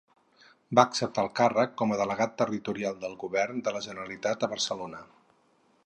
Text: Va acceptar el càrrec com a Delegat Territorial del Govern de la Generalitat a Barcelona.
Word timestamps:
Va 0.77 0.85
acceptar 0.91 1.25
el 1.25 1.29
càrrec 1.39 1.75
com 1.81 1.93
a 1.93 1.99
Delegat 2.01 2.33
Territorial 2.43 2.99
del 3.05 3.15
Govern 3.25 3.63
de 3.69 3.75
la 3.77 3.83
Generalitat 3.89 4.49
a 4.49 4.51
Barcelona. 4.57 5.05